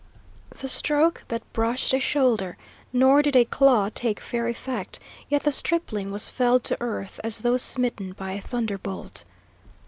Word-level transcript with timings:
The 0.49 0.67
stroke 0.67 1.25
but 1.27 1.43
brushed 1.53 1.93
a 1.93 1.99
shoulder, 1.99 2.57
nor 2.91 3.21
did 3.21 3.35
a 3.35 3.45
claw 3.45 3.91
take 3.93 4.19
fair 4.19 4.47
effect, 4.47 4.99
yet 5.29 5.43
the 5.43 5.51
stripling 5.51 6.09
was 6.09 6.27
felled 6.27 6.63
to 6.63 6.77
earth 6.81 7.19
as 7.23 7.41
though 7.41 7.57
smitten 7.57 8.13
by 8.13 8.31
a 8.31 8.41
thunderbolt. 8.41 9.23